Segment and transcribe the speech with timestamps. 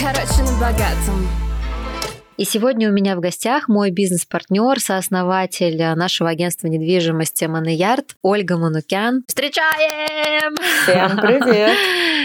[0.00, 1.49] Короче, на богатом
[2.40, 9.24] и сегодня у меня в гостях мой бизнес-партнер, сооснователь нашего агентства недвижимости Манеярд Ольга Манукян.
[9.28, 10.54] Встречаем!
[10.82, 11.76] Всем привет!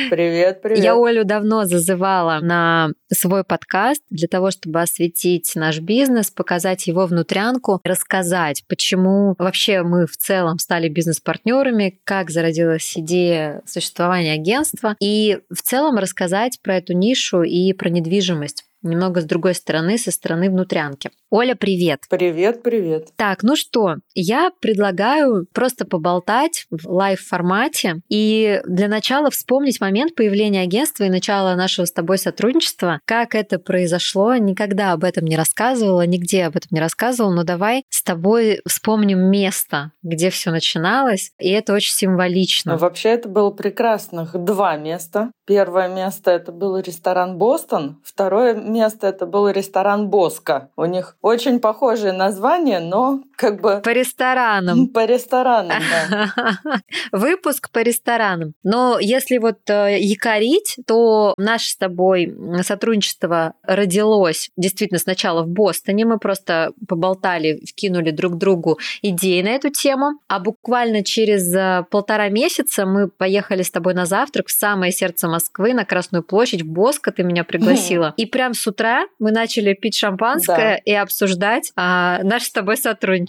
[0.09, 0.83] Привет, привет!
[0.83, 7.07] Я Олю давно зазывала на свой подкаст для того, чтобы осветить наш бизнес, показать его
[7.07, 15.39] внутрянку, рассказать, почему вообще мы в целом стали бизнес-партнерами, как зародилась идея существования агентства, и
[15.49, 20.49] в целом рассказать про эту нишу и про недвижимость немного с другой стороны, со стороны
[20.49, 21.09] внутрянки.
[21.29, 22.01] Оля, привет.
[22.09, 23.09] Привет, привет.
[23.15, 30.61] Так, ну что, я предлагаю просто поболтать в лайв-формате и для начала вспомнить момент появления
[30.61, 32.99] агентства и начала нашего с тобой сотрудничества.
[33.05, 37.83] Как это произошло, никогда об этом не рассказывала, нигде об этом не рассказывала, но давай
[37.89, 42.73] с тобой вспомним место, где все начиналось, и это очень символично.
[42.73, 45.31] Ну, вообще это было прекрасных два места.
[45.45, 50.71] Первое место это был ресторан Бостон, второе место это был ресторан Боска.
[50.75, 53.81] У них очень похожее название, но как бы...
[53.83, 54.87] По ресторанам.
[54.93, 56.31] По ресторанам, да.
[57.11, 58.53] Выпуск по ресторанам.
[58.63, 66.05] Но если вот э, якорить, то наше с тобой сотрудничество родилось действительно сначала в Бостоне.
[66.05, 70.19] Мы просто поболтали, вкинули друг другу идеи на эту тему.
[70.27, 75.27] А буквально через э, полтора месяца мы поехали с тобой на завтрак в самое сердце
[75.27, 78.13] Москвы, на Красную площадь, в Боско ты меня пригласила.
[78.17, 83.24] И прям с утра мы начали пить шампанское и обсуждать а, наше с тобой сотрудничество.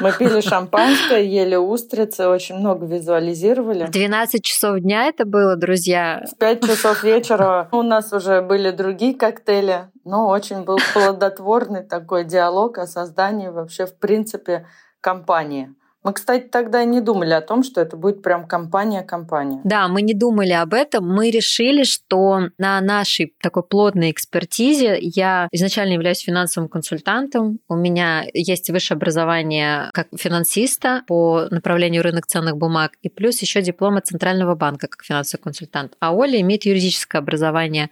[0.00, 3.86] Мы пили шампанское, ели устрицы, очень много визуализировали.
[3.86, 6.24] 12 часов дня это было, друзья.
[6.30, 12.24] В 5 часов вечера у нас уже были другие коктейли, но очень был плодотворный такой
[12.24, 14.66] диалог о создании вообще, в принципе,
[15.00, 15.74] компании.
[16.06, 19.60] Мы, кстати, тогда не думали о том, что это будет прям компания-компания.
[19.64, 21.04] Да, мы не думали об этом.
[21.04, 27.58] Мы решили, что на нашей такой плотной экспертизе я изначально являюсь финансовым консультантом.
[27.68, 33.60] У меня есть высшее образование как финансиста по направлению рынок ценных бумаг и плюс еще
[33.60, 35.94] диплом от Центрального банка как финансовый консультант.
[35.98, 37.90] А Оля имеет юридическое образование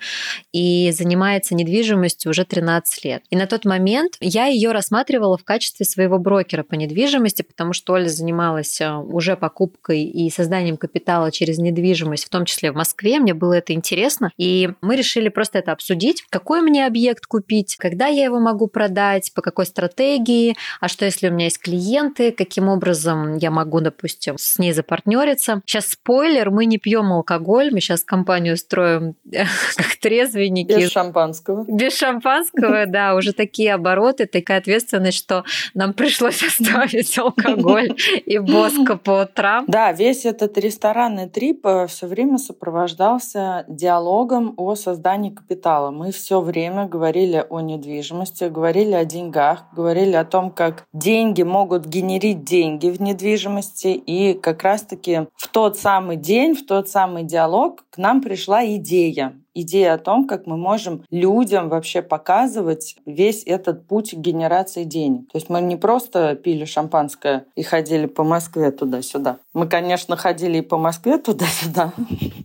[0.52, 3.24] и занимается недвижимостью уже 13 лет.
[3.30, 7.94] И на тот момент я ее рассматривала в качестве своего брокера по недвижимости, потому что
[7.94, 12.74] Оля Оля занималась э, уже покупкой и созданием капитала через недвижимость, в том числе в
[12.74, 13.18] Москве.
[13.18, 14.30] Мне было это интересно.
[14.36, 16.24] И мы решили просто это обсудить.
[16.28, 21.28] Какой мне объект купить, когда я его могу продать, по какой стратегии, а что если
[21.28, 25.62] у меня есть клиенты, каким образом я могу, допустим, с ней запартнериться.
[25.64, 29.14] Сейчас спойлер, мы не пьем алкоголь, мы сейчас компанию строим
[29.76, 30.72] как трезвенники.
[30.72, 31.64] Без шампанского.
[31.68, 37.93] Без шампанского, да, уже такие обороты, такая ответственность, что нам пришлось оставить алкоголь
[38.26, 39.64] и Боско по утрам.
[39.68, 45.90] Да, весь этот ресторанный трип э, все время сопровождался диалогом о создании капитала.
[45.90, 51.86] Мы все время говорили о недвижимости, говорили о деньгах, говорили о том, как деньги могут
[51.86, 53.88] генерить деньги в недвижимости.
[53.88, 59.34] И как раз-таки в тот самый день, в тот самый диалог к нам пришла идея
[59.54, 65.30] идея о том, как мы можем людям вообще показывать весь этот путь генерации денег.
[65.32, 69.38] То есть мы не просто пили шампанское и ходили по Москве туда-сюда.
[69.52, 71.92] Мы, конечно, ходили и по Москве туда-сюда.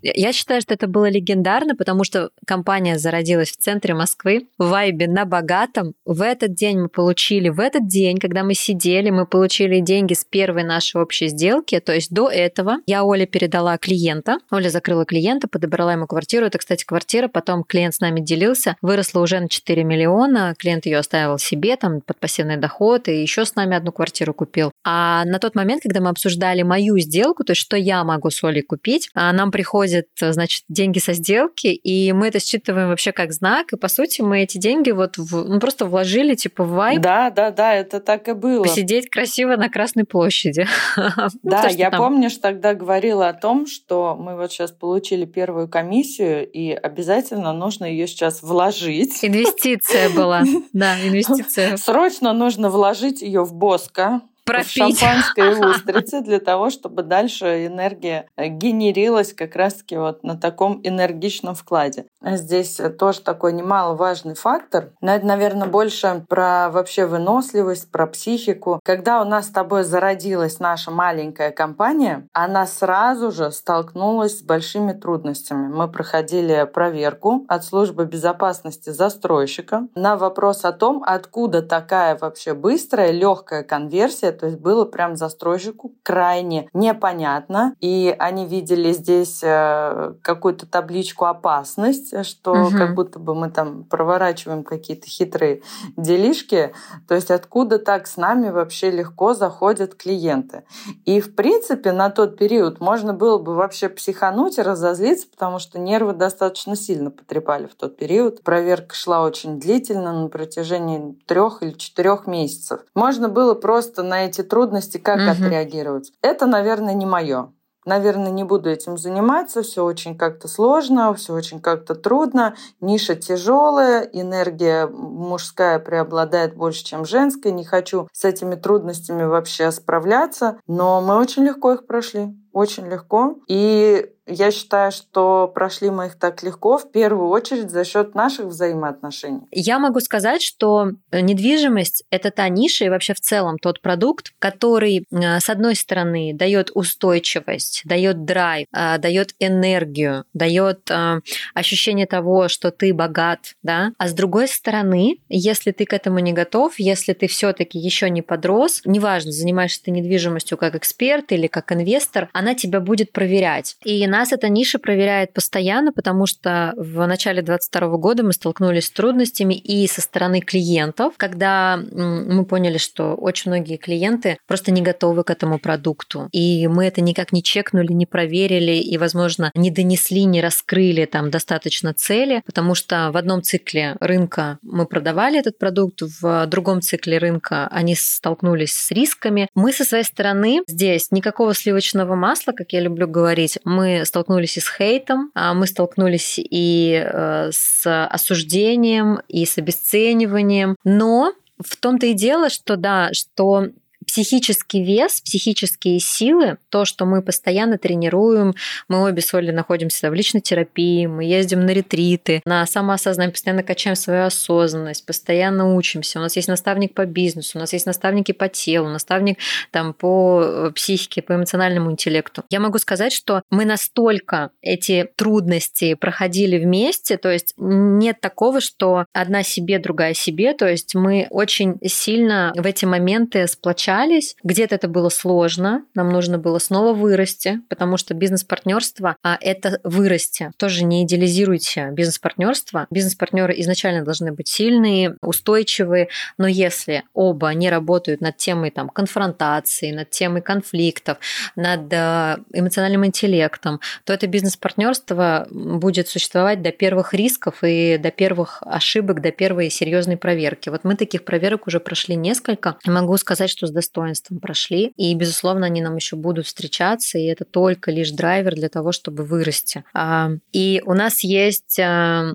[0.02, 5.08] Я считаю, что это было легендарно, потому что компания зародилась в центре Москвы, в Вайбе
[5.08, 5.94] на богатом.
[6.06, 10.24] В этот день мы получили, в этот день, когда мы сидели, мы получили деньги с
[10.24, 11.80] первой нашей общей сделки.
[11.80, 14.38] То есть до этого я Оле передала клиента.
[14.52, 16.46] Оля закрыла клиента, подобрала ему квартиру.
[16.46, 20.86] Это, кстати, квартира квартира, потом клиент с нами делился, выросла уже на 4 миллиона, клиент
[20.86, 24.74] ее оставил себе там под пассивный доход и еще с нами одну квартиру купил.
[24.84, 28.44] А на тот момент, когда мы обсуждали мою сделку, то есть что я могу с
[28.44, 33.32] Олей купить, а нам приходят, значит, деньги со сделки, и мы это считываем вообще как
[33.32, 37.00] знак, и по сути мы эти деньги вот в, ну, просто вложили типа в вайб.
[37.02, 38.64] Да, да, да, это так и было.
[38.64, 40.68] Посидеть красиво на Красной площади.
[41.44, 45.68] Ну, да, я помню, что тогда говорила о том, что мы вот сейчас получили первую
[45.68, 49.24] комиссию, и обязательно нужно ее сейчас вложить.
[49.24, 50.44] Инвестиция была,
[50.74, 51.78] да, инвестиция.
[51.78, 55.00] Срочно нужно вложить ее в Боско, пропить.
[55.00, 60.82] шампанское и устрицы для того, чтобы дальше энергия э, генерилась как раз-таки вот на таком
[60.84, 62.06] энергичном вкладе.
[62.22, 68.80] Здесь тоже такой немаловажный фактор, но это, наверное, больше про вообще выносливость, про психику.
[68.84, 74.94] Когда у нас с тобой зародилась наша маленькая компания, она сразу же столкнулась с большими
[74.94, 75.68] трудностями.
[75.68, 83.12] Мы проходили проверку от службы безопасности застройщика на вопрос о том, откуда такая вообще быстрая,
[83.12, 87.76] легкая конверсия то есть было прям застройщику крайне непонятно.
[87.80, 92.78] И они видели здесь э, какую-то табличку «опасность», что угу.
[92.78, 95.62] как будто бы мы там проворачиваем какие-то хитрые
[95.98, 96.74] делишки.
[97.08, 100.64] То есть откуда так с нами вообще легко заходят клиенты.
[101.06, 105.80] И в принципе на тот период можно было бы вообще психануть и разозлиться, потому что
[105.80, 108.44] нервы достаточно сильно потрепали в тот период.
[108.44, 112.82] Проверка шла очень длительно, на протяжении трех или четырех месяцев.
[112.96, 115.30] Можно было просто на эти трудности, как угу.
[115.32, 116.12] отреагировать.
[116.22, 117.52] Это, наверное, не мое.
[117.86, 124.02] Наверное, не буду этим заниматься, все очень как-то сложно, все очень как-то трудно, ниша тяжелая,
[124.02, 131.16] энергия мужская преобладает больше, чем женская, не хочу с этими трудностями вообще справляться, но мы
[131.16, 133.38] очень легко их прошли очень легко.
[133.48, 138.46] И я считаю, что прошли мы их так легко, в первую очередь за счет наших
[138.46, 139.48] взаимоотношений.
[139.52, 145.06] Я могу сказать, что недвижимость— это та ниша и вообще в целом тот продукт, который,
[145.12, 151.22] э, с одной стороны, дает устойчивость, дает драйв, э, дает энергию, дает э,
[151.56, 156.34] ощущение того, что ты богат, да, а с другой стороны, если ты к этому не
[156.34, 161.72] готов, если ты все-таки еще не подрос, неважно, занимаешься ты недвижимостью как эксперт или как
[161.72, 163.78] инвестор, она тебя будет проверять.
[163.84, 168.92] И нас эта ниша проверяет постоянно, потому что в начале 2022 года мы столкнулись с
[168.92, 175.24] трудностями и со стороны клиентов, когда мы поняли, что очень многие клиенты просто не готовы
[175.24, 176.30] к этому продукту.
[176.32, 181.30] И мы это никак не чекнули, не проверили и, возможно, не донесли, не раскрыли там
[181.30, 187.18] достаточно цели, потому что в одном цикле рынка мы продавали этот продукт, в другом цикле
[187.18, 189.48] рынка они столкнулись с рисками.
[189.56, 194.58] Мы со своей стороны здесь никакого сливочного масла масла, как я люблю говорить, мы столкнулись
[194.58, 200.76] и с хейтом, а мы столкнулись и э, с осуждением, и с обесцениванием.
[200.84, 203.70] Но в том-то и дело, что да, что
[204.10, 208.56] психический вес, психические силы, то, что мы постоянно тренируем,
[208.88, 213.62] мы обе с Олей находимся в личной терапии, мы ездим на ретриты, на самоосознание, постоянно
[213.62, 216.18] качаем свою осознанность, постоянно учимся.
[216.18, 219.38] У нас есть наставник по бизнесу, у нас есть наставники по телу, наставник
[219.70, 222.44] там по э, психике, по эмоциональному интеллекту.
[222.50, 229.06] Я могу сказать, что мы настолько эти трудности проходили вместе, то есть нет такого, что
[229.14, 234.36] одна себе, другая себе, то есть мы очень сильно в эти моменты сплочались общались.
[234.44, 240.52] Где-то это было сложно, нам нужно было снова вырасти, потому что бизнес-партнерство а это вырасти.
[240.58, 242.88] Тоже не идеализируйте бизнес-партнерство.
[242.90, 249.92] Бизнес-партнеры изначально должны быть сильные, устойчивые, но если оба не работают над темой там, конфронтации,
[249.92, 251.18] над темой конфликтов,
[251.56, 258.64] над э, эмоциональным интеллектом, то это бизнес-партнерство будет существовать до первых рисков и до первых
[258.66, 260.70] ошибок, до первой серьезной проверки.
[260.70, 262.78] Вот мы таких проверок уже прошли несколько.
[262.86, 264.94] И могу сказать, что с достоинством прошли.
[264.96, 269.24] И, безусловно, они нам еще будут встречаться, и это только лишь драйвер для того, чтобы
[269.24, 269.84] вырасти.
[269.94, 272.34] А, и у нас есть, а,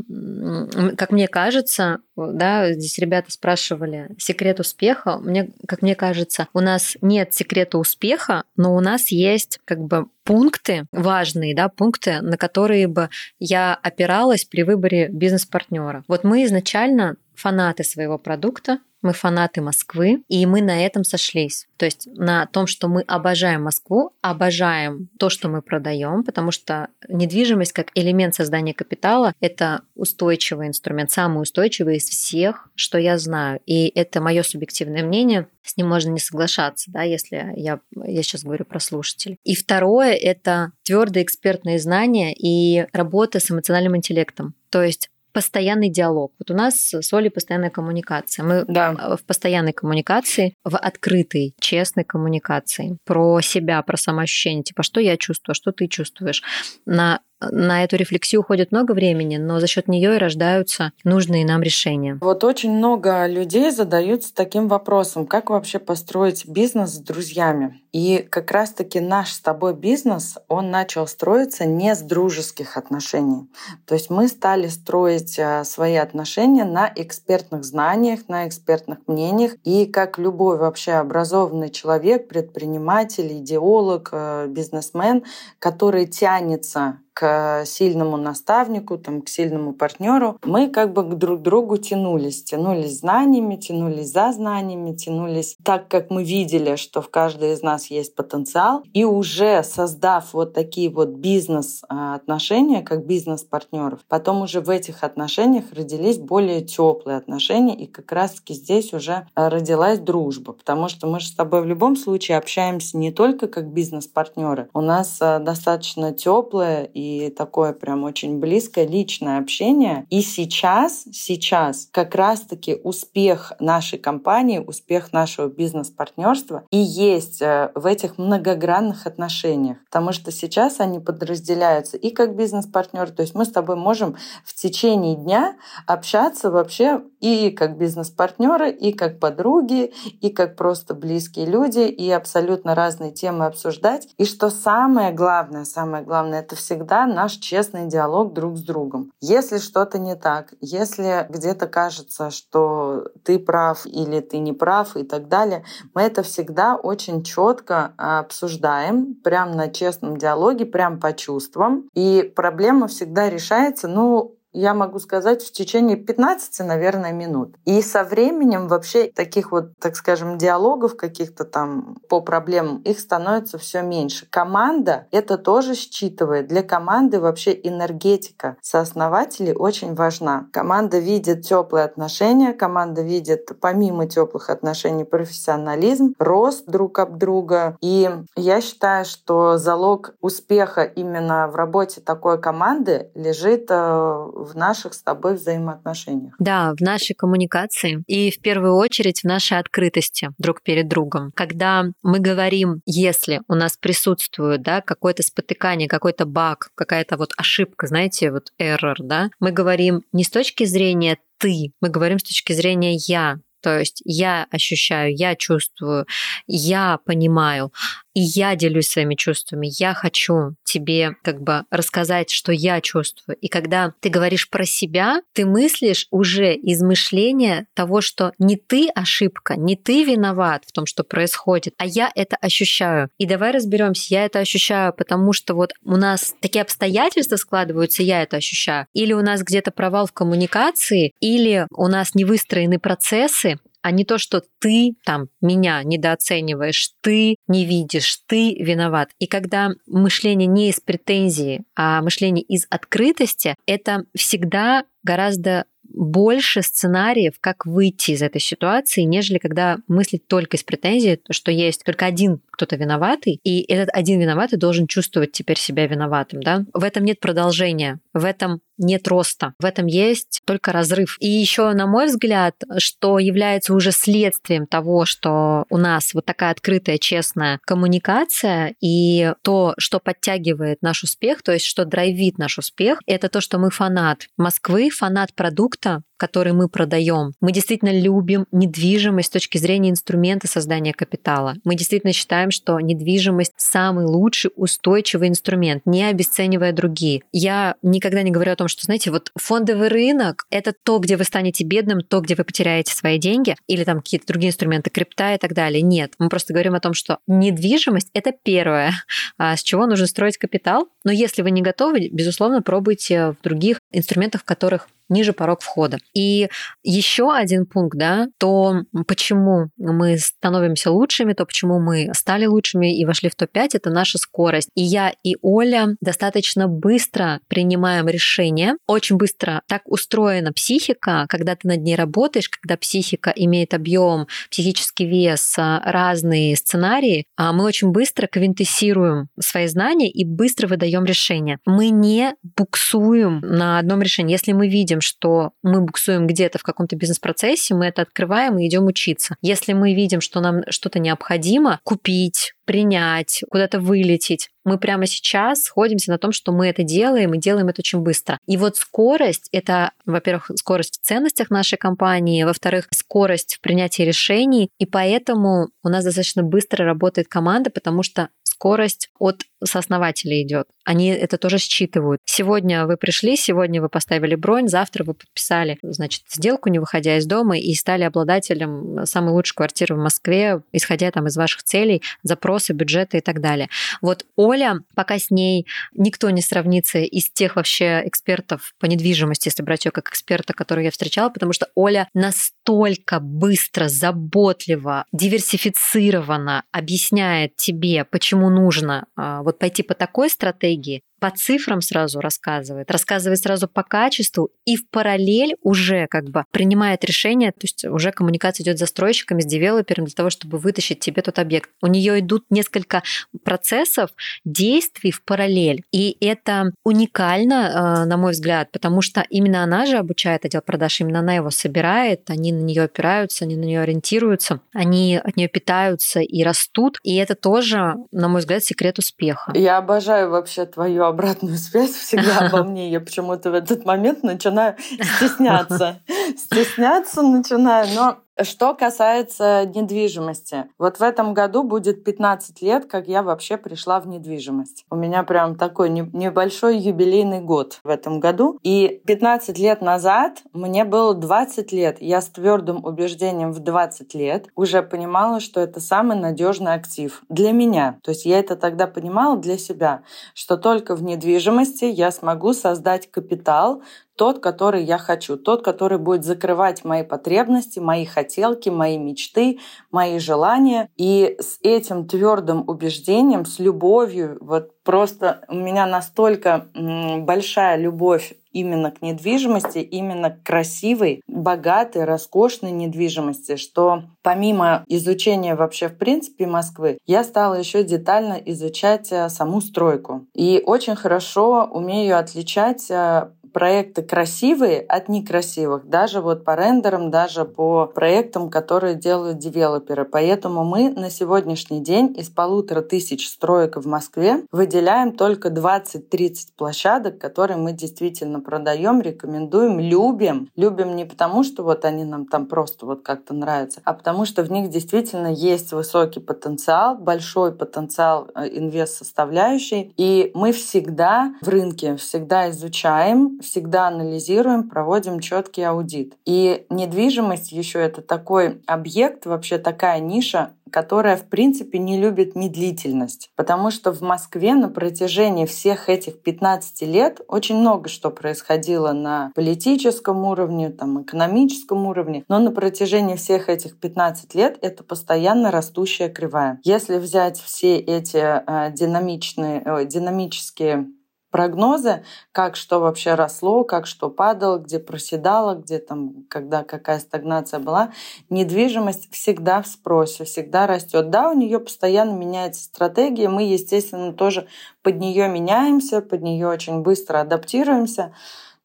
[0.96, 5.18] как мне кажется, да, здесь ребята спрашивали секрет успеха.
[5.18, 10.06] Мне, как мне кажется, у нас нет секрета успеха, но у нас есть как бы
[10.24, 16.04] пункты важные, да, пункты, на которые бы я опиралась при выборе бизнес-партнера.
[16.08, 21.66] Вот мы изначально фанаты своего продукта, мы фанаты Москвы, и мы на этом сошлись.
[21.76, 26.88] То есть на том, что мы обожаем Москву, обожаем то, что мы продаем, потому что
[27.08, 33.60] недвижимость как элемент создания капитала– это устойчивый инструмент, самый устойчивый из всех, что я знаю.
[33.66, 38.44] И это мое субъективное мнение, с ним можно не соглашаться, да, если я, я сейчас
[38.44, 39.38] говорю про слушателей.
[39.44, 44.54] И второе– это твердые экспертные знания и работа с эмоциональным интеллектом.
[44.70, 46.32] То есть постоянный диалог.
[46.38, 48.44] Вот у нас с Олей постоянная коммуникация.
[48.44, 49.16] Мы да.
[49.16, 55.54] в постоянной коммуникации, в открытой, честной коммуникации про себя, про самоощущение, типа, что я чувствую,
[55.56, 56.42] что ты чувствуешь.
[56.86, 61.62] На на эту рефлексию уходит много времени, но за счет нее и рождаются нужные нам
[61.62, 62.18] решения.
[62.20, 67.80] Вот очень много людей задаются таким вопросом, как вообще построить бизнес с друзьями.
[67.92, 73.48] И как раз-таки наш с тобой бизнес, он начал строиться не с дружеских отношений.
[73.86, 79.52] То есть мы стали строить э, свои отношения на экспертных знаниях, на экспертных мнениях.
[79.62, 85.22] И как любой вообще образованный человек, предприниматель, идеолог, э, бизнесмен,
[85.60, 91.76] который тянется к сильному наставнику, там, к сильному партнеру, мы как бы к друг другу
[91.76, 92.42] тянулись.
[92.42, 97.86] Тянулись знаниями, тянулись за знаниями, тянулись так, как мы видели, что в каждой из нас
[97.86, 98.82] есть потенциал.
[98.92, 106.18] И уже создав вот такие вот бизнес-отношения, как бизнес-партнеров, потом уже в этих отношениях родились
[106.18, 111.34] более теплые отношения, и как раз-таки здесь уже родилась дружба, потому что мы же с
[111.34, 114.68] тобой в любом случае общаемся не только как бизнес-партнеры.
[114.74, 120.06] У нас э, достаточно теплые и и такое прям очень близкое личное общение.
[120.10, 127.86] И сейчас, сейчас как раз-таки успех нашей компании, успех нашего бизнес-партнерства и есть э, в
[127.86, 129.78] этих многогранных отношениях.
[129.86, 134.54] Потому что сейчас они подразделяются и как бизнес-партнер, то есть мы с тобой можем в
[134.54, 135.56] течение дня
[135.86, 142.74] общаться вообще и как бизнес-партнеры, и как подруги, и как просто близкие люди, и абсолютно
[142.74, 144.08] разные темы обсуждать.
[144.18, 149.10] И что самое главное, самое главное, это всегда всегда наш честный диалог друг с другом.
[149.20, 155.02] Если что-то не так, если где-то кажется, что ты прав или ты не прав и
[155.02, 161.88] так далее, мы это всегда очень четко обсуждаем, прям на честном диалоге, прям по чувствам.
[161.94, 167.56] И проблема всегда решается, ну, я могу сказать, в течение 15, наверное, минут.
[167.64, 173.58] И со временем вообще таких вот, так скажем, диалогов каких-то там по проблемам, их становится
[173.58, 174.26] все меньше.
[174.30, 176.46] Команда это тоже считывает.
[176.46, 180.46] Для команды вообще энергетика сооснователей очень важна.
[180.52, 187.76] Команда видит теплые отношения, команда видит помимо теплых отношений профессионализм, рост друг об друга.
[187.80, 194.94] И я считаю, что залог успеха именно в работе такой команды лежит э, в наших
[194.94, 196.34] с тобой взаимоотношениях.
[196.38, 201.32] Да, в нашей коммуникации и в первую очередь в нашей открытости друг перед другом.
[201.34, 207.86] Когда мы говорим, если у нас присутствует да, какое-то спотыкание, какой-то баг, какая-то вот ошибка,
[207.86, 212.52] знаете, вот error, да, мы говорим не с точки зрения ты, мы говорим с точки
[212.52, 213.38] зрения я.
[213.64, 216.06] То есть я ощущаю, я чувствую,
[216.46, 217.72] я понимаю,
[218.14, 219.68] и я делюсь своими чувствами.
[219.70, 223.36] Я хочу тебе как бы рассказать, что я чувствую.
[223.36, 228.88] И когда ты говоришь про себя, ты мыслишь уже из мышления того, что не ты
[228.88, 233.10] ошибка, не ты виноват в том, что происходит, а я это ощущаю.
[233.18, 238.22] И давай разберемся, я это ощущаю, потому что вот у нас такие обстоятельства складываются, я
[238.22, 238.86] это ощущаю.
[238.92, 244.06] Или у нас где-то провал в коммуникации, или у нас не выстроены процессы, а не
[244.06, 249.10] то, что ты там меня недооцениваешь, ты не видишь, ты виноват.
[249.18, 257.34] И когда мышление не из претензии, а мышление из открытости, это всегда гораздо больше сценариев,
[257.40, 262.40] как выйти из этой ситуации, нежели когда мыслить только из претензии, что есть только один
[262.50, 266.42] кто-то виноватый, и этот один виноватый должен чувствовать теперь себя виноватым.
[266.42, 266.64] Да?
[266.72, 271.16] В этом нет продолжения, в этом нет роста, в этом есть только разрыв.
[271.20, 276.50] И еще, на мой взгляд, что является уже следствием того, что у нас вот такая
[276.50, 282.98] открытая, честная коммуникация и то, что подтягивает наш успех, то есть что драйвит наш успех,
[283.06, 287.32] это то, что мы фанат Москвы, фанат продукта, который мы продаем.
[287.40, 291.54] Мы действительно любим недвижимость с точки зрения инструмента создания капитала.
[291.64, 297.22] Мы действительно считаем, что недвижимость самый лучший устойчивый инструмент, не обесценивая другие.
[297.32, 301.24] Я никогда не говорю о том, что, знаете, вот фондовый рынок— это то, где вы
[301.24, 305.38] станете бедным, то, где вы потеряете свои деньги, или там какие-то другие инструменты, крипта и
[305.38, 305.82] так далее.
[305.82, 308.92] Нет, мы просто говорим о том, что недвижимость— это первое,
[309.38, 310.88] а, с чего нужно строить капитал.
[311.04, 315.98] Но если вы не готовы, безусловно, пробуйте в других инструментов, которых ниже порог входа.
[316.14, 316.48] И
[316.82, 323.04] еще один пункт, да, то почему мы становимся лучшими, то почему мы стали лучшими и
[323.04, 324.70] вошли в топ-5, это наша скорость.
[324.74, 329.62] И я, и Оля достаточно быстро принимаем решения, очень быстро.
[329.68, 335.80] Так устроена психика, когда ты над ней работаешь, когда психика имеет объем, психический вес, а,
[335.84, 341.58] разные сценарии, а мы очень быстро квинтэссируем свои знания и быстро выдаем решения.
[341.66, 344.32] Мы не буксуем на одном решении.
[344.32, 348.86] Если мы видим, что мы буксуем где-то в каком-то бизнес-процессе, мы это открываем и идем
[348.86, 349.36] учиться.
[349.42, 354.48] Если мы видим, что нам что-то необходимо купить, принять, куда-то вылететь.
[354.64, 358.38] Мы прямо сейчас сходимся на том, что мы это делаем и делаем это очень быстро.
[358.46, 364.70] И вот скорость— это, во-первых, скорость в ценностях нашей компании, во-вторых, скорость в принятии решений,
[364.78, 370.68] и поэтому у нас достаточно быстро работает команда, потому что скорость от сооснователей идет.
[370.84, 372.20] Они это тоже считывают.
[372.24, 377.26] Сегодня вы пришли, сегодня вы поставили бронь, завтра вы подписали, значит, сделку, не выходя из
[377.26, 382.72] дома, и стали обладателем самой лучшей квартиры в Москве, исходя там из ваших целей, запросы,
[382.72, 383.68] бюджеты и так далее.
[384.00, 389.62] Вот Оля, пока с ней никто не сравнится из тех вообще экспертов по недвижимости, если
[389.62, 397.56] брать ее как эксперта, которую я встречала, потому что Оля настолько быстро, заботливо, диверсифицированно объясняет
[397.56, 403.66] тебе, почему нужно а, вот пойти по такой стратегии, по цифрам сразу рассказывает, рассказывает сразу
[403.66, 408.76] по качеству и в параллель уже как бы принимает решение, то есть уже коммуникация идет
[408.76, 411.70] с застройщиками, с девелопером для того, чтобы вытащить тебе тот объект.
[411.80, 413.02] У нее идут несколько
[413.42, 414.10] процессов,
[414.44, 415.84] действий в параллель.
[415.92, 421.00] И это уникально, э, на мой взгляд, потому что именно она же обучает отдел продаж,
[421.00, 425.48] именно она его собирает, они на нее опираются, они на нее ориентируются, они от нее
[425.48, 426.98] питаются и растут.
[427.02, 429.52] И это тоже, на мой взгляд, секрет успеха.
[429.54, 432.90] Я обожаю вообще твою обратную связь всегда обо мне.
[432.90, 436.00] Я почему-то в этот момент начинаю стесняться.
[436.36, 443.22] Стесняться начинаю, но что касается недвижимости, вот в этом году будет 15 лет, как я
[443.22, 444.84] вообще пришла в недвижимость.
[444.90, 448.58] У меня прям такой небольшой юбилейный год в этом году.
[448.62, 451.98] И 15 лет назад мне было 20 лет.
[452.00, 457.52] Я с твердым убеждением в 20 лет уже понимала, что это самый надежный актив для
[457.52, 457.98] меня.
[458.02, 460.02] То есть я это тогда понимала для себя,
[460.34, 463.82] что только в недвижимости я смогу создать капитал,
[464.16, 469.58] тот, который я хочу, тот, который будет закрывать мои потребности, мои хотелки, мои мечты,
[469.90, 470.88] мои желания.
[470.96, 478.90] И с этим твердым убеждением, с любовью, вот просто у меня настолько большая любовь именно
[478.92, 486.98] к недвижимости, именно к красивой, богатой, роскошной недвижимости, что помимо изучения вообще в принципе Москвы,
[487.06, 490.26] я стала еще детально изучать э, саму стройку.
[490.34, 497.44] И очень хорошо умею отличать э, проекты красивые от некрасивых, даже вот по рендерам, даже
[497.44, 500.04] по проектам, которые делают девелоперы.
[500.04, 507.18] Поэтому мы на сегодняшний день из полутора тысяч строек в Москве выделяем только 20-30 площадок,
[507.18, 510.50] которые мы действительно продаем, рекомендуем, любим.
[510.56, 514.42] Любим не потому, что вот они нам там просто вот как-то нравятся, а потому что
[514.42, 519.94] в них действительно есть высокий потенциал, большой потенциал э, инвест-составляющей.
[519.96, 526.16] И мы всегда в рынке, всегда изучаем, всегда анализируем, проводим четкий аудит.
[526.24, 533.30] И недвижимость еще это такой объект, вообще такая ниша, которая, в принципе, не любит медлительность.
[533.36, 539.30] Потому что в Москве на протяжении всех этих 15 лет очень много что происходило на
[539.36, 542.24] политическом уровне, там, экономическом уровне.
[542.28, 546.58] Но на протяжении всех этих 15 лет это постоянно растущая кривая.
[546.64, 550.88] Если взять все эти э, динамичные, э, динамические
[551.34, 557.58] прогнозы, как что вообще росло, как что падало, где проседало, где там, когда какая стагнация
[557.58, 557.90] была.
[558.30, 561.10] Недвижимость всегда в спросе, всегда растет.
[561.10, 564.46] Да, у нее постоянно меняется стратегия, мы, естественно, тоже
[564.82, 568.14] под нее меняемся, под нее очень быстро адаптируемся,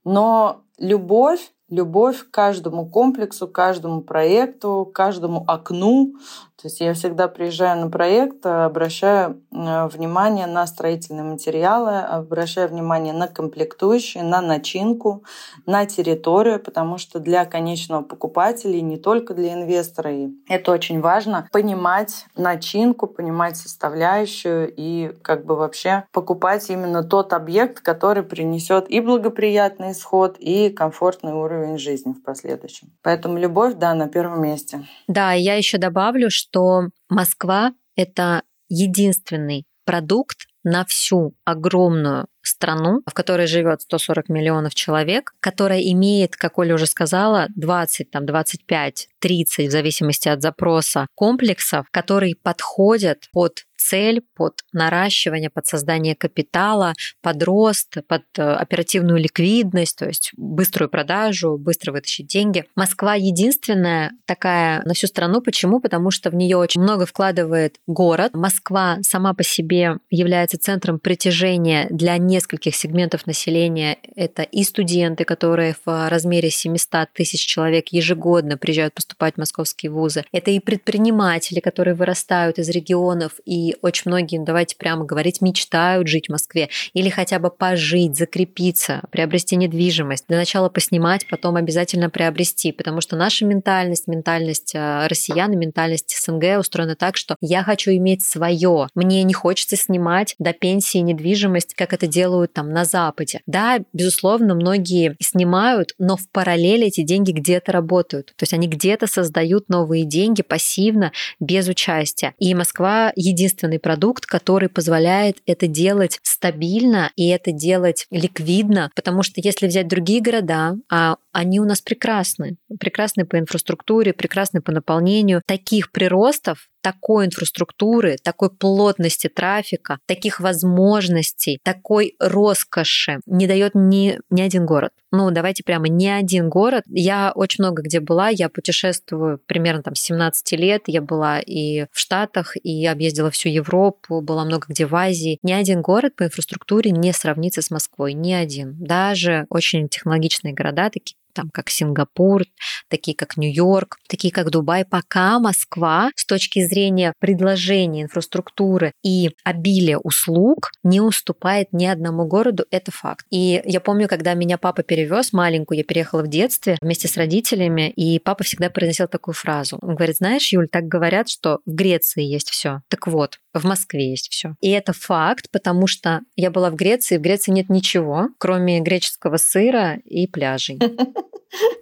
[0.04, 6.16] но любовь любовь к каждому комплексу, каждому проекту, каждому окну,
[6.62, 13.14] то есть я всегда приезжаю на проект, обращаю э, внимание на строительные материалы, обращаю внимание
[13.14, 15.24] на комплектующие, на начинку,
[15.66, 21.00] на территорию, потому что для конечного покупателя, и не только для инвестора, и это очень
[21.00, 28.92] важно, понимать начинку, понимать составляющую и как бы вообще покупать именно тот объект, который принесет
[28.92, 32.90] и благоприятный исход, и комфортный уровень жизни в последующем.
[33.02, 34.86] Поэтому любовь, да, на первом месте.
[35.08, 43.14] Да, я еще добавлю, что что Москва— это единственный продукт на всю огромную страну, в
[43.14, 49.68] которой живет 140 миллионов человек, которая имеет, как Оля уже сказала, 20, там, 25, 30,
[49.68, 57.42] в зависимости от запроса, комплексов, которые подходят под цель, под наращивание, под создание капитала, под
[57.44, 62.66] рост, под э, оперативную ликвидность, то есть быструю продажу, быстро вытащить деньги.
[62.76, 65.42] Москва единственная такая на всю страну.
[65.42, 65.80] Почему?
[65.80, 68.34] Потому что в нее очень много вкладывает город.
[68.34, 73.98] Москва сама по себе является центром притяжения для нескольких сегментов населения.
[74.16, 80.24] Это и студенты, которые в размере 700 тысяч человек ежегодно приезжают поступать в московские вузы.
[80.32, 86.28] Это и предприниматели, которые вырастают из регионов и очень многие, давайте прямо говорить, мечтают жить
[86.28, 90.26] в Москве или хотя бы пожить, закрепиться, приобрести недвижимость.
[90.28, 96.16] Для начала поснимать, потом обязательно приобрести, потому что наша ментальность, ментальность э, россиян и ментальность
[96.16, 98.88] СНГ устроена так, что я хочу иметь свое.
[98.96, 103.42] Мне не хочется снимать до пенсии недвижимость, как это делают там на Западе.
[103.46, 108.34] Да, безусловно, многие снимают, но в параллели эти деньги где-то работают.
[108.36, 112.34] То есть они где-то создают новые деньги пассивно, без участия.
[112.38, 119.40] И Москва единственный продукт, который позволяет это делать стабильно и это делать ликвидно, потому что
[119.42, 125.42] если взять другие города, а они у нас прекрасны, прекрасны по инфраструктуре, прекрасны по наполнению,
[125.46, 134.42] таких приростов такой инфраструктуры, такой плотности трафика, таких возможностей, такой роскоши не дает ни, ни
[134.42, 134.92] один город.
[135.12, 136.84] Ну, давайте прямо ни один город.
[136.88, 141.86] Я очень много где была, я путешествую примерно там с 17 лет, я была и
[141.92, 145.40] в Штатах, и объездила всю Европу, была много где в Азии.
[145.42, 148.76] Ни один город по инфраструктуре не сравнится с Москвой, ни один.
[148.80, 152.44] Даже очень технологичные города, такие там, как Сингапур,
[152.90, 159.98] такие как Нью-Йорк, такие как Дубай, пока Москва с точки зрения предложения инфраструктуры и обилия
[159.98, 163.26] услуг не уступает ни одному городу, это факт.
[163.30, 167.90] И я помню, когда меня папа перевез маленькую, я переехала в детстве вместе с родителями,
[167.90, 169.78] и папа всегда произносил такую фразу.
[169.82, 172.82] Он говорит, знаешь, Юль, так говорят, что в Греции есть все.
[172.90, 174.56] Так вот, в Москве есть все.
[174.62, 179.38] И это факт, потому что я была в Греции, в Греции нет ничего, кроме греческого
[179.38, 180.80] сыра и пляжей.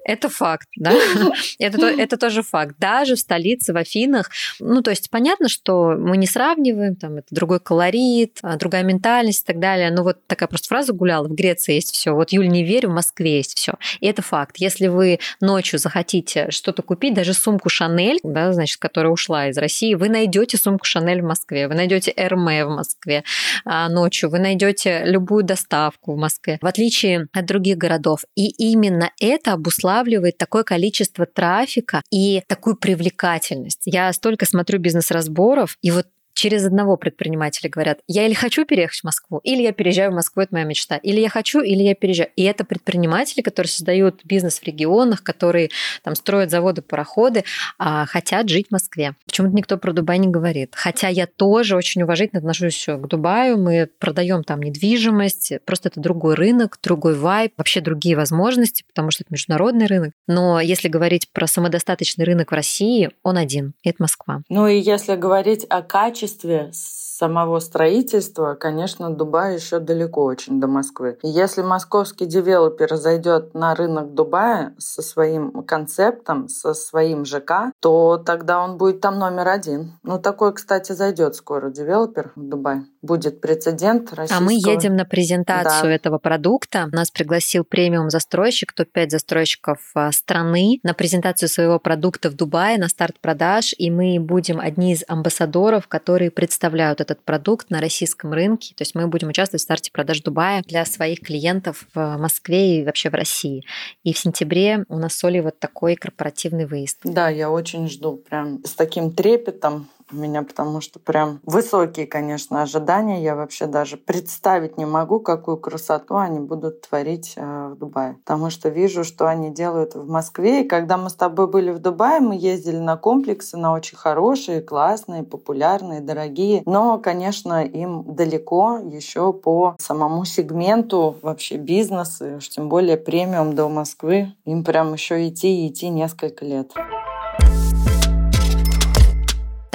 [0.04, 0.94] Это факт, да?
[1.60, 2.76] Это, это тоже факт.
[2.80, 7.28] Даже в столице, в Афинах, ну, то есть понятно, что мы не сравниваем, там, это
[7.32, 9.92] другой колорит, а, другая ментальность и так далее.
[9.92, 12.14] Но вот такая просто фраза гуляла, в Греции есть все.
[12.14, 13.74] Вот Юль, не верю, в Москве есть все.
[14.00, 14.58] И это факт.
[14.58, 19.94] Если вы ночью захотите что-то купить, даже сумку Шанель, да, значит, которая ушла из России,
[19.96, 23.24] вы найдете сумку Шанель в Москве, вы найдете Эрме в Москве
[23.66, 28.22] а, ночью, вы найдете любую доставку в Москве, в отличие от других городов.
[28.36, 33.82] И именно это обуславливает такое количество трафика и такую привлекательность.
[33.86, 39.04] Я столько смотрю бизнес-разборов, и вот через одного предпринимателя говорят, я или хочу переехать в
[39.04, 42.30] Москву, или я переезжаю в Москву, это моя мечта, или я хочу, или я переезжаю.
[42.36, 45.72] И это предприниматели, которые создают бизнес в регионах, которые
[46.04, 47.44] там строят заводы, пароходы,
[47.80, 49.16] а хотят жить в Москве.
[49.26, 50.74] Почему-то никто про Дубай не говорит.
[50.76, 56.36] Хотя я тоже очень уважительно отношусь к Дубаю, мы продаем там недвижимость, просто это другой
[56.36, 60.14] рынок, другой вайб, вообще другие возможности, потому что это международный рынок.
[60.28, 64.42] Но если говорить про самодостаточный рынок в России, он один, и это Москва.
[64.50, 66.72] Ну и если говорить о качестве качестве
[67.18, 71.18] самого строительства, конечно, Дубай еще далеко очень до Москвы.
[71.24, 78.64] Если московский девелопер зайдет на рынок Дубая со своим концептом, со своим ЖК, то тогда
[78.64, 80.00] он будет там номер один.
[80.04, 82.82] Ну, такой, кстати, зайдет скоро девелопер в Дубай.
[83.02, 84.40] Будет прецедент российского.
[84.40, 85.96] А мы едем на презентацию да.
[85.96, 86.88] этого продукта.
[86.92, 92.90] Нас пригласил премиум застройщик, топ-5 застройщиков а, страны на презентацию своего продукта в Дубае, на
[92.90, 93.74] старт продаж.
[93.78, 98.74] И мы будем одни из амбассадоров, которые представляют этот продукт на российском рынке.
[98.76, 102.86] То есть мы будем участвовать в старте продаж Дубая для своих клиентов в Москве и
[102.86, 103.64] вообще в России.
[104.04, 107.00] И в сентябре у нас с Олей вот такой корпоративный выезд.
[107.04, 112.62] Да, я очень жду прям с таким трепетом у меня, потому что прям высокие, конечно,
[112.62, 113.22] ожидания.
[113.22, 118.18] Я вообще даже представить не могу, какую красоту они будут творить э, в Дубае.
[118.26, 120.64] Потому что вижу, что они делают в Москве.
[120.64, 124.62] И когда мы с тобой были в Дубае, мы ездили на комплексы, на очень хорошие,
[124.62, 126.64] классные, популярные, дорогие.
[126.66, 133.70] Но, конечно, им далеко еще по самому сегменту вообще бизнеса, уж тем более премиум до
[133.70, 134.34] Москвы.
[134.46, 136.72] Им прям еще идти и идти несколько лет.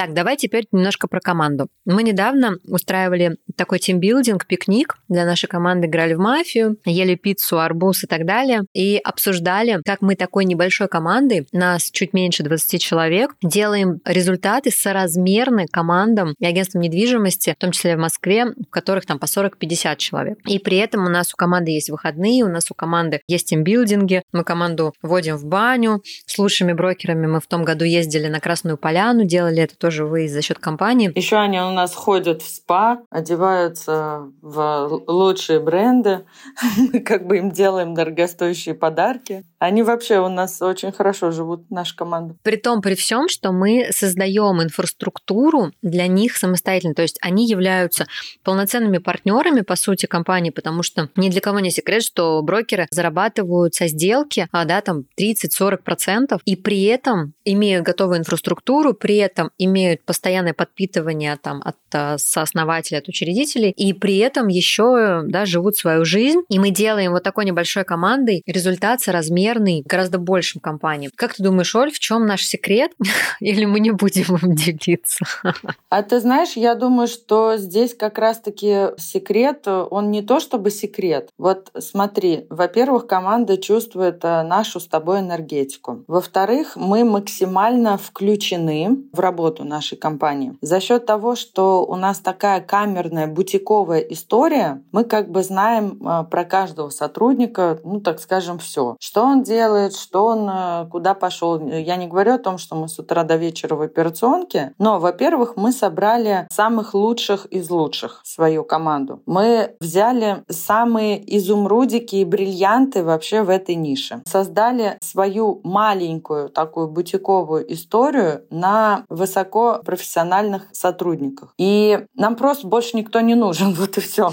[0.03, 1.69] Так, давай теперь немножко про команду.
[1.85, 8.03] Мы недавно устраивали такой тимбилдинг, пикник для нашей команды, играли в мафию, ели пиццу, арбуз
[8.03, 13.33] и так далее, и обсуждали, как мы такой небольшой командой, нас чуть меньше 20 человек,
[13.41, 19.19] делаем результаты соразмерны командам и агентствам недвижимости, в том числе в Москве, в которых там
[19.19, 20.37] по 40-50 человек.
[20.45, 24.23] И при этом у нас у команды есть выходные, у нас у команды есть тимбилдинги,
[24.33, 28.77] мы команду вводим в баню, с лучшими брокерами мы в том году ездили на Красную
[28.77, 31.11] Поляну, делали это тоже вы за счет компании.
[31.15, 36.25] Еще они у нас ходят в спа, одеваются в лучшие бренды,
[36.77, 39.43] мы как бы им делаем дорогостоящие подарки.
[39.59, 42.35] Они вообще у нас очень хорошо живут, наша команда.
[42.43, 46.95] При том, при всем, что мы создаем инфраструктуру для них самостоятельно.
[46.95, 48.07] То есть они являются
[48.43, 53.75] полноценными партнерами, по сути, компании, потому что ни для кого не секрет, что брокеры зарабатывают
[53.75, 59.51] со сделки, а, да, там 30-40%, и при этом имеют готовую инфраструктуру, при этом
[59.83, 65.75] имеют постоянное подпитывание там, от а, сооснователей, от учредителей, и при этом еще да, живут
[65.75, 66.41] свою жизнь.
[66.49, 71.11] И мы делаем вот такой небольшой командой результат соразмерный гораздо большим компаниям.
[71.15, 72.91] Как ты думаешь, Оль, в чем наш секрет?
[73.39, 75.25] Или мы не будем им делиться?
[75.89, 81.29] А ты знаешь, я думаю, что здесь как раз-таки секрет, он не то чтобы секрет.
[81.37, 86.03] Вот смотри, во-первых, команда чувствует э, нашу с тобой энергетику.
[86.07, 90.53] Во-вторых, мы максимально включены в работу нашей компании.
[90.61, 96.23] За счет того, что у нас такая камерная, бутиковая история, мы как бы знаем э,
[96.29, 98.95] про каждого сотрудника, ну, так скажем, все.
[98.99, 101.59] Что он делает, что он э, куда пошел.
[101.67, 105.57] Я не говорю о том, что мы с утра до вечера в операционке, но, во-первых,
[105.57, 109.21] мы собрали самых лучших из лучших свою команду.
[109.25, 114.21] Мы взяли самые изумрудики и бриллианты вообще в этой нише.
[114.27, 119.05] Создали свою маленькую такую бутиковую историю на
[119.53, 121.53] высокопрофессиональных сотрудниках.
[121.57, 124.31] И нам просто больше никто не нужен, вот и все.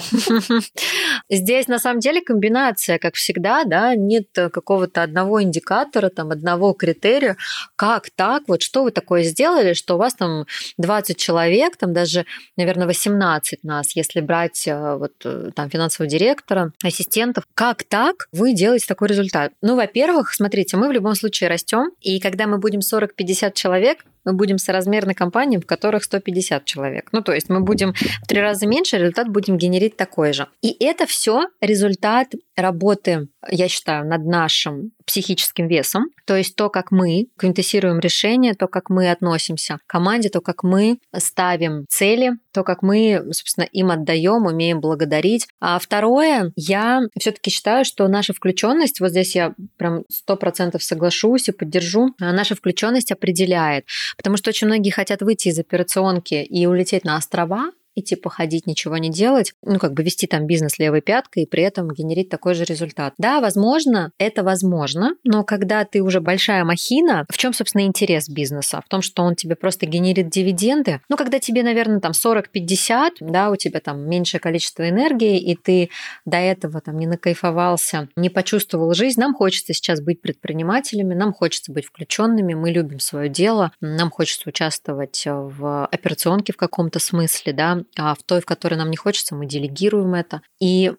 [1.30, 7.37] Здесь на самом деле комбинация, как всегда, да, нет какого-то одного индикатора, там, одного критерия,
[7.76, 10.46] как так, вот что вы такое сделали, что у вас там
[10.78, 12.24] 20 человек, там даже,
[12.56, 18.52] наверное, 18 нас, если брать э, вот э, там финансового директора, ассистентов, как так вы
[18.52, 19.52] делаете такой результат?
[19.62, 24.33] Ну, во-первых, смотрите, мы в любом случае растем, и когда мы будем 40-50 человек, мы
[24.33, 27.09] будем соразмерны компаниям, в которых 150 человек.
[27.12, 30.46] Ну, то есть мы будем в три раза меньше, результат будем генерить такой же.
[30.62, 36.92] И это все результат работы, я считаю, над нашим психическим весом, то есть то, как
[36.92, 42.62] мы квинтэссируем решения, то, как мы относимся к команде, то, как мы ставим цели, то,
[42.62, 45.49] как мы, собственно, им отдаем, умеем благодарить.
[45.61, 51.49] А второе, я все-таки считаю, что наша включенность, вот здесь я прям сто процентов соглашусь
[51.49, 56.66] и поддержу, а наша включенность определяет, потому что очень многие хотят выйти из операционки и
[56.66, 60.79] улететь на острова, и типа ходить, ничего не делать, ну, как бы вести там бизнес
[60.79, 63.14] левой пяткой и при этом генерить такой же результат.
[63.18, 68.83] Да, возможно, это возможно, но когда ты уже большая махина, в чем, собственно, интерес бизнеса?
[68.85, 71.00] В том, что он тебе просто генерит дивиденды.
[71.09, 75.90] Ну, когда тебе, наверное, там 40-50, да, у тебя там меньшее количество энергии, и ты
[76.24, 81.72] до этого там не накайфовался, не почувствовал жизнь, нам хочется сейчас быть предпринимателями, нам хочется
[81.72, 87.79] быть включенными, мы любим свое дело, нам хочется участвовать в операционке в каком-то смысле, да,
[87.96, 90.42] а в той, в которой нам не хочется, мы делегируем это.
[90.60, 90.92] И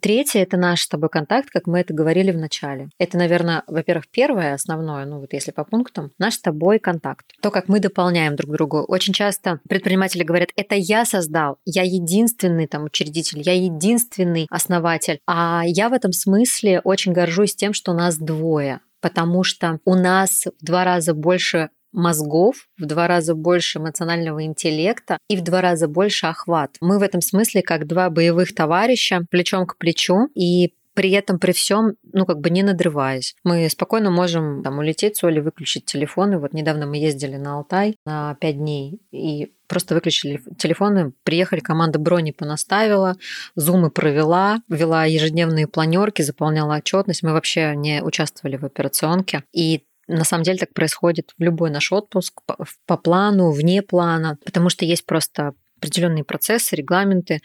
[0.00, 2.88] третье– это наш с тобой контакт, как мы это говорили в начале.
[2.98, 7.26] Это, наверное, во-первых, первое, основное, ну вот если по пунктам, наш с тобой контакт.
[7.40, 8.80] То, как мы дополняем друг другу.
[8.80, 15.18] Очень часто предприниматели говорят, это я создал, я единственный там учредитель, я единственный основатель.
[15.26, 20.46] А я в этом смысле очень горжусь тем, что нас двое потому что у нас
[20.46, 25.88] в два раза больше мозгов, в два раза больше эмоционального интеллекта и в два раза
[25.88, 26.76] больше охват.
[26.80, 31.52] Мы в этом смысле как два боевых товарища плечом к плечу и при этом, при
[31.52, 33.34] всем, ну, как бы не надрываясь.
[33.42, 36.38] Мы спокойно можем там улететь с Олей, выключить телефоны.
[36.38, 41.98] Вот недавно мы ездили на Алтай на пять дней и просто выключили телефоны, приехали, команда
[41.98, 43.16] брони понаставила,
[43.56, 47.24] зумы провела, вела ежедневные планерки, заполняла отчетность.
[47.24, 49.42] Мы вообще не участвовали в операционке.
[49.52, 52.40] И на самом деле так происходит в любой наш отпуск,
[52.86, 57.40] по, плану, вне плана, потому что есть просто определенные процессы, регламенты,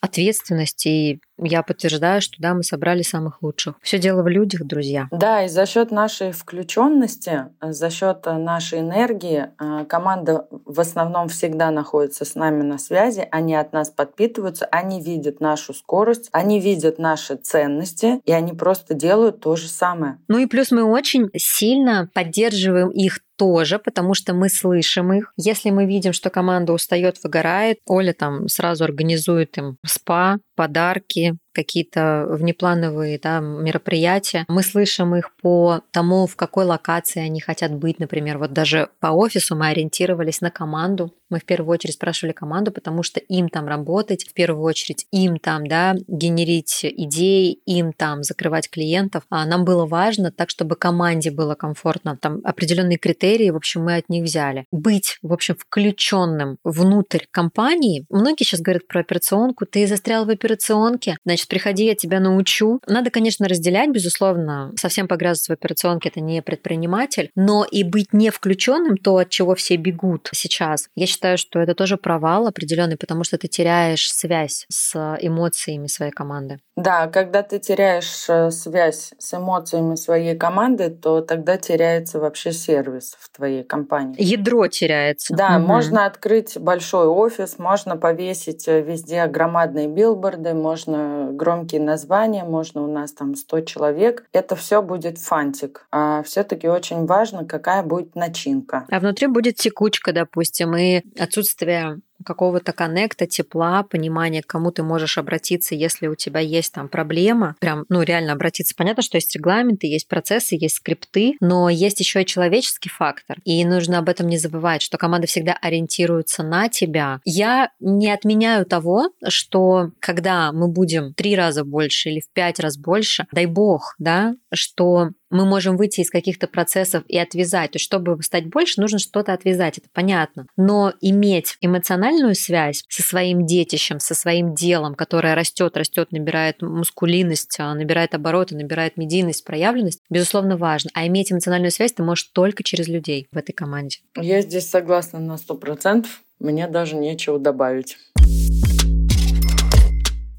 [0.00, 3.74] ответственность, и я подтверждаю, что да, мы собрали самых лучших.
[3.82, 5.08] Все дело в людях, друзья.
[5.10, 11.70] Да, и за счет нашей включенности, за счет нашей энергии, э, команда в основном всегда
[11.70, 16.98] находится с нами на связи, они от нас подпитываются, они видят нашу скорость, они видят
[16.98, 20.18] наши ценности, и они просто делают то же самое.
[20.28, 25.32] Ну и плюс мы очень сильно поддерживаем их тоже, потому что мы слышим их.
[25.36, 31.38] Если мы видим, что команда устает, выгорает, Оля там сразу организует им спа, подарки, профессии
[31.52, 34.44] какие-то внеплановые да, мероприятия.
[34.48, 38.38] Мы слышим их по тому, в какой локации они хотят быть, например.
[38.38, 41.12] Вот даже по офису мы ориентировались на команду.
[41.32, 45.38] Мы в первую очередь спрашивали команду, потому что им там работать, в первую очередь им
[45.38, 49.22] там да, генерить идеи, им там закрывать клиентов.
[49.30, 52.18] А нам было важно так, чтобы команде было комфортно.
[52.20, 54.66] Там определенные критерии, в общем, мы от них взяли.
[54.70, 58.04] Быть, в общем, включенным внутрь компании.
[58.10, 59.64] Многие сейчас говорят про операционку.
[59.64, 62.80] Ты застрял в операционке, значит, приходи, я тебя научу.
[62.86, 64.72] Надо, конечно, разделять, безусловно.
[64.76, 67.30] Совсем погрязываться в операционке– это не предприниматель.
[67.34, 71.60] Но и быть не включенным, то, от чего все бегут сейчас, я считаю, считаю, что
[71.60, 76.58] это тоже провал определенный, потому что ты теряешь связь с эмоциями своей команды.
[76.76, 83.14] Да, когда ты теряешь э, связь с эмоциями своей команды, то тогда теряется вообще сервис
[83.20, 84.16] в твоей компании.
[84.18, 85.34] Ядро теряется.
[85.34, 85.66] Да, угу.
[85.66, 92.92] можно открыть большой офис, можно повесить э, везде громадные билборды, можно громкие названия, можно у
[92.92, 94.24] нас там 100 человек.
[94.32, 95.86] Это все будет фантик.
[95.90, 98.86] А все-таки очень важно, какая будет начинка.
[98.90, 105.18] А внутри будет текучка, допустим, и отсутствие какого-то коннекта, тепла, понимания, к кому ты можешь
[105.18, 108.74] обратиться, если у тебя есть там проблема, прям, ну, реально обратиться.
[108.76, 113.38] Понятно, что есть регламенты, есть процессы, есть скрипты, но есть еще и человеческий фактор.
[113.44, 117.20] И нужно об этом не забывать, что команда всегда ориентируется на тебя.
[117.24, 122.76] Я не отменяю того, что когда мы будем три раза больше или в пять раз
[122.76, 127.72] больше, дай бог, да, что мы можем выйти из каких-то процессов и отвязать.
[127.72, 130.46] То есть, чтобы стать больше, нужно что-то отвязать, это понятно.
[130.56, 137.56] Но иметь эмоциональную связь со своим детищем, со своим делом, которое растет, растет, набирает мускулинность,
[137.58, 140.90] а, набирает обороты, набирает медийность, проявленность, безусловно, важно.
[140.94, 143.98] А иметь эмоциональную связь ты можешь только через людей в этой команде.
[144.16, 146.22] Я здесь согласна на сто процентов.
[146.38, 147.96] Мне даже нечего добавить.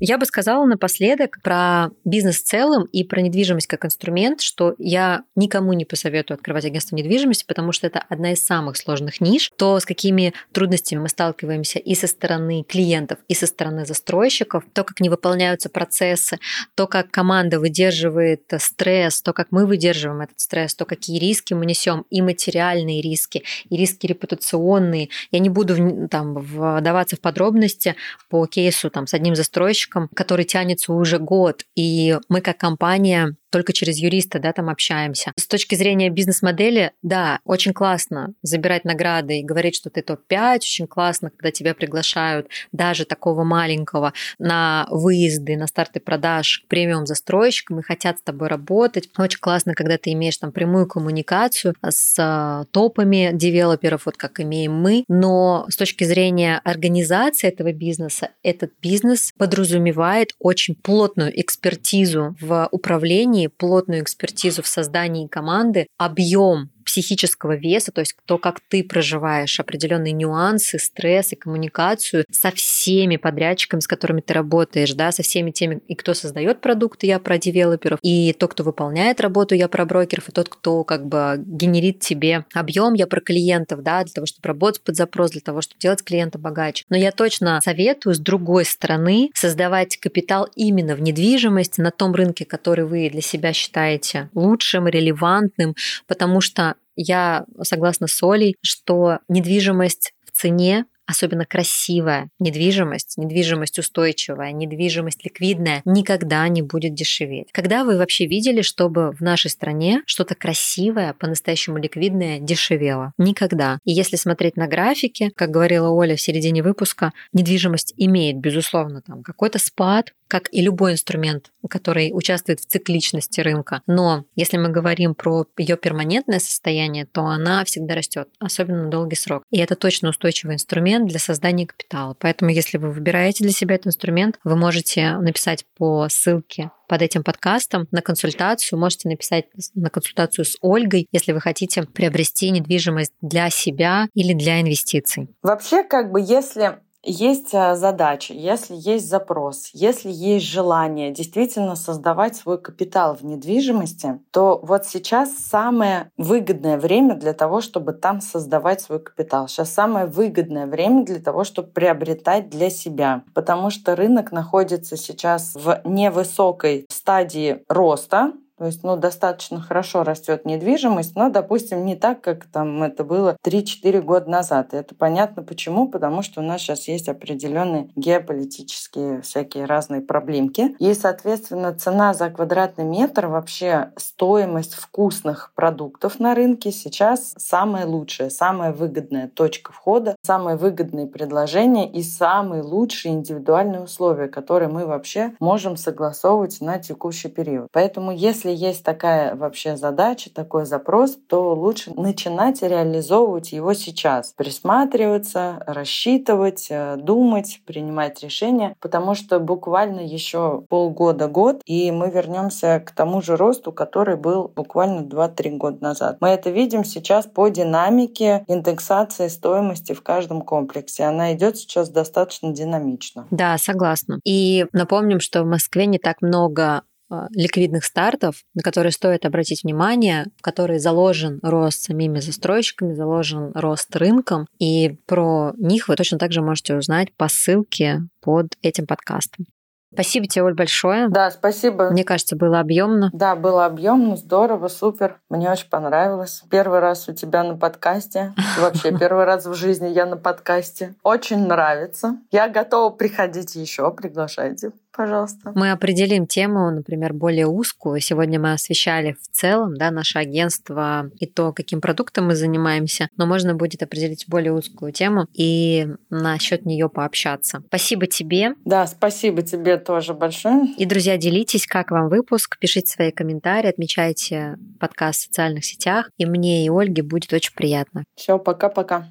[0.06, 5.24] Я бы сказала напоследок про бизнес в целом и про недвижимость как инструмент, что я
[5.38, 9.50] никому не посоветую открывать агентство недвижимости, потому что это одна из самых сложных ниш.
[9.56, 14.84] То, с какими трудностями мы сталкиваемся и со стороны клиентов, и со стороны застройщиков, то,
[14.84, 16.38] как не выполняются процессы,
[16.76, 21.66] то, как команда выдерживает стресс, то, как мы выдерживаем этот стресс, то, какие риски мы
[21.66, 25.08] несем, и материальные риски, и риски репутационные.
[25.32, 27.96] Я не буду там вдаваться в подробности
[28.28, 33.36] по кейсу там, с одним застройщиком, подрядчиком, который тянется уже год, и мы как компания
[33.54, 35.32] только через юриста, да, там общаемся.
[35.38, 40.88] С точки зрения бизнес-модели, да, очень классно забирать награды и говорить, что ты топ-5, очень
[40.88, 47.80] классно, когда тебя приглашают даже такого маленького на выезды, на старты продаж к премиум застройщикам
[47.80, 49.08] и хотят с тобой работать.
[49.20, 54.74] Очень классно, когда ты имеешь там прямую коммуникацию с а, топами девелоперов, вот как имеем
[54.74, 62.68] мы, но с точки зрения организации этого бизнеса, этот бизнес подразумевает очень плотную экспертизу в
[62.72, 69.60] управлении плотную экспертизу в создании команды, объем психического веса, то есть то, как ты проживаешь
[69.60, 75.50] определенные нюансы, стресс и коммуникацию со всеми подрядчиками, с которыми ты работаешь, да, со всеми
[75.50, 79.86] теми, и кто создает продукты, я про девелоперов, и тот, кто выполняет работу, я про
[79.86, 84.28] брокеров, и тот, кто как бы генерит тебе объем, я про клиентов, да, для того,
[84.28, 86.86] чтобы работать под запрос, для того, чтобы делать клиента богаче.
[86.90, 92.46] Но я точно советую с другой стороны создавать капитал именно в недвижимости на том рынке,
[92.46, 95.74] который вы для себя считаете лучшим, релевантным,
[96.08, 104.52] потому что я согласна с Олей, что недвижимость в цене особенно красивая недвижимость, недвижимость устойчивая,
[104.52, 107.50] недвижимость ликвидная никогда не будет дешеветь.
[107.52, 113.14] Когда вы вообще видели, чтобы в нашей стране что-то красивое, по-настоящему ликвидное дешевело?
[113.18, 113.80] Никогда.
[113.84, 119.24] И если смотреть на графики, как говорила Оля в середине выпуска, недвижимость имеет, безусловно, там
[119.24, 123.84] какой-то спад, как и любой инструмент, который участвует в цикличности рынка.
[123.86, 129.16] Но если мы говорим про ее перманентное состояние, то она всегда растет, особенно на долгий
[129.16, 129.44] срок.
[129.52, 132.18] И это точно устойчивый инструмент для создания капитала.
[132.20, 137.24] Поэтому, если вы выбираете для себя этот инструмент, вы можете написать по ссылке под этим
[137.24, 138.80] подкастом на консультацию.
[138.80, 144.62] Можете написать на консультацию с Ольгой, если вы хотите приобрести недвижимость для себя или для
[144.62, 145.30] инвестиций.
[145.44, 152.36] Вообще, как бы, если есть э, задача, если есть запрос, если есть желание действительно создавать
[152.36, 158.82] свой капитал в недвижимости, то вот сейчас самое выгодное время для того, чтобы там создавать
[158.82, 159.48] свой капитал.
[159.48, 163.24] Сейчас самое выгодное время для того, чтобы приобретать для себя.
[163.34, 170.46] Потому что рынок находится сейчас в невысокой стадии роста, то есть, ну, достаточно хорошо растет
[170.46, 174.74] недвижимость, но, допустим, не так, как там это было 3-4 года назад.
[174.74, 180.76] И это понятно почему, потому что у нас сейчас есть определенные геополитические всякие разные проблемки.
[180.80, 188.30] И, соответственно, цена за квадратный метр, вообще стоимость вкусных продуктов на рынке сейчас самая лучшая,
[188.30, 195.34] самая выгодная точка входа, самые выгодные предложения и самые лучшие индивидуальные условия, которые мы вообще
[195.40, 197.68] можем согласовывать на текущий период.
[197.72, 204.34] Поэтому, если если есть такая вообще задача, такой запрос, то лучше начинать реализовывать его сейчас.
[204.36, 212.92] Присматриваться, рассчитывать, э, думать, принимать решения, потому что буквально еще полгода-год, и мы вернемся к
[212.92, 216.18] тому же росту, который был буквально 2-3 года назад.
[216.20, 221.04] Мы это видим сейчас по динамике индексации стоимости в каждом комплексе.
[221.04, 223.28] Она идет сейчас достаточно динамично.
[223.32, 224.20] Да, согласна.
[224.26, 226.84] И напомним, что в Москве не так много
[227.32, 233.96] ликвидных стартов, на которые стоит обратить внимание, в которые заложен рост самими застройщиками, заложен рост
[233.96, 234.48] рынком.
[234.60, 239.46] И про них вы точно так же можете узнать по ссылке под этим подкастом.
[239.94, 241.08] Спасибо тебе, Оль, большое.
[241.08, 241.92] Да, спасибо.
[241.92, 243.12] Мне кажется, было объемно.
[243.14, 245.20] Да, было объемно, здорово, супер.
[245.30, 246.44] Мне очень понравилось.
[246.50, 248.34] Первый раз у тебя на подкасте.
[248.60, 250.96] Вообще, первый раз в жизни я на подкасте.
[251.04, 252.18] Очень нравится.
[252.32, 253.92] Я готова приходить еще.
[253.92, 255.52] Приглашайте пожалуйста.
[255.56, 258.00] Мы определим тему, например, более узкую.
[258.00, 263.26] Сегодня мы освещали в целом да, наше агентство и то, каким продуктом мы занимаемся, но
[263.26, 267.64] можно будет определить более узкую тему и насчет нее пообщаться.
[267.68, 268.54] Спасибо тебе.
[268.66, 270.68] Да, спасибо тебе тоже большое.
[270.78, 276.26] И, друзья, делитесь, как вам выпуск, пишите свои комментарии, отмечайте подкаст в социальных сетях, и
[276.26, 278.04] мне и Ольге будет очень приятно.
[278.16, 279.08] Все, пока-пока.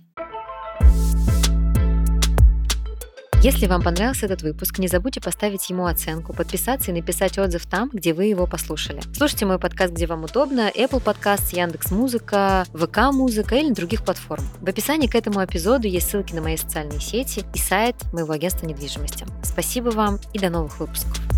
[3.42, 7.90] Если вам понравился этот выпуск, не забудьте поставить ему оценку, подписаться и написать отзыв там,
[7.92, 9.00] где вы его послушали.
[9.16, 14.44] Слушайте мой подкаст, где вам удобно, Apple Podcast, Яндекс Музыка, ВК Музыка или других платформ.
[14.60, 18.64] В описании к этому эпизоду есть ссылки на мои социальные сети и сайт моего агентства
[18.64, 19.26] недвижимости.
[19.42, 21.31] Спасибо вам и до новых выпусков.